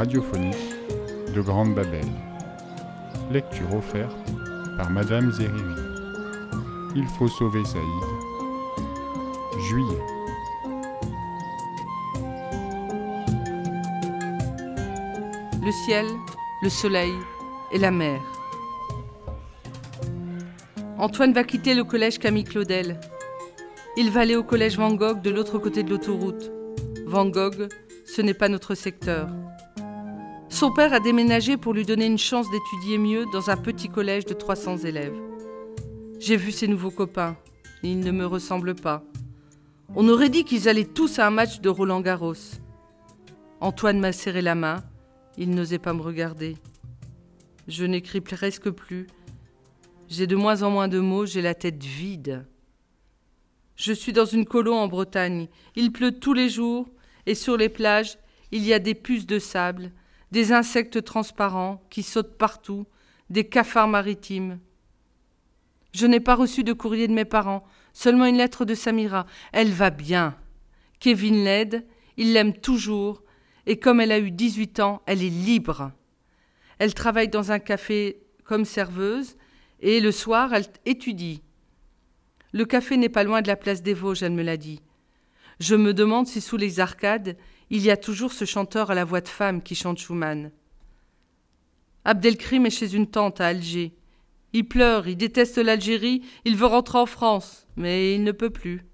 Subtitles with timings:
[0.00, 0.56] radiophonique
[1.34, 2.06] de Grande Babel.
[3.30, 4.16] Lecture offerte
[4.78, 5.82] par Madame Zerivi.
[6.96, 7.84] Il faut sauver Saïd.
[9.68, 10.02] Juillet.
[15.62, 16.06] Le ciel,
[16.62, 17.12] le soleil
[17.70, 18.22] et la mer.
[20.96, 22.98] Antoine va quitter le collège Camille Claudel.
[23.98, 26.50] Il va aller au collège Van Gogh de l'autre côté de l'autoroute.
[27.04, 27.68] Van Gogh,
[28.06, 29.28] ce n'est pas notre secteur.
[30.50, 34.26] Son père a déménagé pour lui donner une chance d'étudier mieux dans un petit collège
[34.26, 35.16] de 300 élèves.
[36.18, 37.36] J'ai vu ses nouveaux copains.
[37.82, 39.02] Ils ne me ressemblent pas.
[39.94, 42.34] On aurait dit qu'ils allaient tous à un match de Roland Garros.
[43.60, 44.82] Antoine m'a serré la main.
[45.38, 46.56] Il n'osait pas me regarder.
[47.68, 49.06] Je n'écris presque plus.
[50.08, 52.44] J'ai de moins en moins de mots, j'ai la tête vide.
[53.76, 55.48] Je suis dans une colo en Bretagne.
[55.76, 56.88] Il pleut tous les jours
[57.24, 58.18] et sur les plages,
[58.50, 59.92] il y a des puces de sable,
[60.30, 62.86] des insectes transparents qui sautent partout,
[63.30, 64.58] des cafards maritimes.
[65.92, 69.26] Je n'ai pas reçu de courrier de mes parents, seulement une lettre de Samira.
[69.52, 70.36] Elle va bien.
[71.00, 71.86] Kevin l'aide,
[72.16, 73.22] il l'aime toujours,
[73.66, 75.92] et comme elle a eu 18 ans, elle est libre.
[76.78, 79.36] Elle travaille dans un café comme serveuse,
[79.80, 81.42] et le soir, elle étudie.
[82.52, 84.80] Le café n'est pas loin de la place des Vosges, elle me l'a dit.
[85.60, 87.36] Je me demande si sous les arcades,
[87.68, 90.50] il y a toujours ce chanteur à la voix de femme qui chante Schumann.
[92.04, 93.92] Abdelkrim est chez une tante à Alger.
[94.54, 98.86] Il pleure, il déteste l'Algérie, il veut rentrer en France, mais il ne peut plus.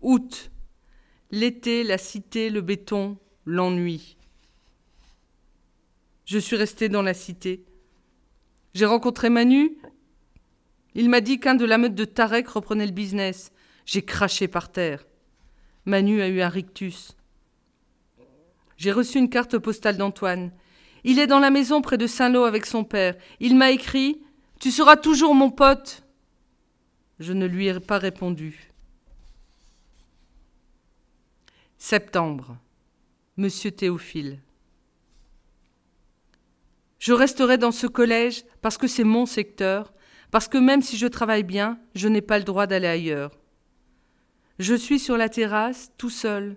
[0.00, 0.50] Août.
[1.30, 4.16] L'été, la cité, le béton, l'ennui.
[6.24, 7.64] Je suis resté dans la cité.
[8.74, 9.76] J'ai rencontré Manu.
[10.94, 13.52] Il m'a dit qu'un de la meute de Tarek reprenait le business.
[13.86, 15.04] J'ai craché par terre.
[15.84, 17.16] Manu a eu un rictus.
[18.76, 20.52] J'ai reçu une carte postale d'Antoine.
[21.04, 23.16] Il est dans la maison près de Saint-Lô avec son père.
[23.40, 24.20] Il m'a écrit
[24.60, 26.02] Tu seras toujours mon pote.
[27.18, 28.72] Je ne lui ai pas répondu.
[31.78, 32.56] Septembre.
[33.36, 34.38] Monsieur Théophile.
[36.98, 39.92] Je resterai dans ce collège parce que c'est mon secteur,
[40.30, 43.32] parce que même si je travaille bien, je n'ai pas le droit d'aller ailleurs.
[44.62, 46.56] Je suis sur la terrasse, tout seul.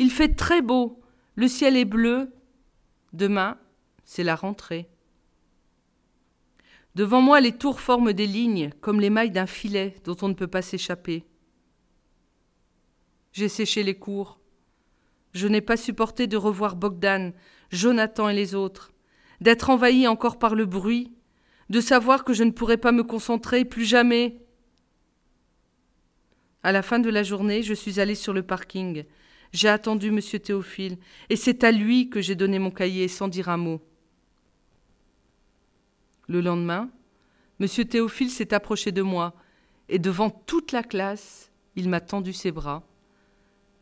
[0.00, 1.00] Il fait très beau,
[1.36, 2.32] le ciel est bleu.
[3.12, 3.58] Demain,
[4.04, 4.88] c'est la rentrée.
[6.96, 10.34] Devant moi, les tours forment des lignes, comme les mailles d'un filet dont on ne
[10.34, 11.24] peut pas s'échapper.
[13.30, 14.40] J'ai séché les cours.
[15.32, 17.32] Je n'ai pas supporté de revoir Bogdan,
[17.70, 18.90] Jonathan et les autres,
[19.40, 21.14] d'être envahi encore par le bruit,
[21.70, 24.43] de savoir que je ne pourrais pas me concentrer plus jamais.
[26.64, 29.04] À la fin de la journée, je suis allée sur le parking.
[29.52, 30.20] J'ai attendu M.
[30.40, 30.96] Théophile,
[31.28, 33.82] et c'est à lui que j'ai donné mon cahier sans dire un mot.
[36.26, 36.88] Le lendemain,
[37.60, 37.68] M.
[37.68, 39.34] Théophile s'est approché de moi,
[39.90, 42.82] et devant toute la classe, il m'a tendu ses bras.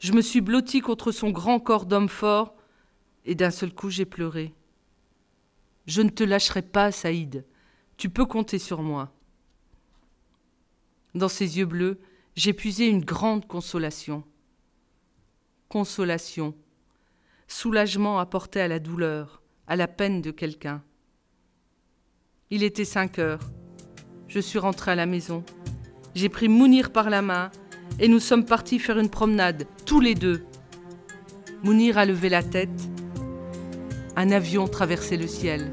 [0.01, 2.57] Je me suis blottie contre son grand corps d'homme fort,
[3.25, 4.53] et d'un seul coup j'ai pleuré.
[5.87, 7.45] Je ne te lâcherai pas, Saïd.
[7.97, 9.13] Tu peux compter sur moi.
[11.15, 12.01] Dans ses yeux bleus,
[12.53, 14.25] puisé une grande consolation.
[15.69, 16.55] Consolation,
[17.47, 20.83] soulagement apporté à la douleur, à la peine de quelqu'un.
[22.51, 23.51] Il était cinq heures.
[24.29, 25.45] Je suis rentrée à la maison.
[26.15, 27.51] J'ai pris Mounir par la main
[27.99, 30.45] et nous sommes partis faire une promenade, tous les deux.
[31.63, 32.91] Mounir a levé la tête.
[34.17, 35.73] Un avion traversait le ciel.